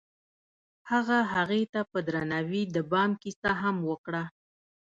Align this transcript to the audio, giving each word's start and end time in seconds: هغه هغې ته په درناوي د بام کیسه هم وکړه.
هغه 0.91 1.19
هغې 1.33 1.63
ته 1.73 1.81
په 1.91 1.99
درناوي 2.07 2.63
د 2.75 2.77
بام 2.91 3.11
کیسه 3.23 3.51
هم 3.61 3.75
وکړه. 3.89 4.23